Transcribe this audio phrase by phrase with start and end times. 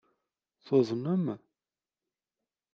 [0.65, 1.25] Tuḍnem?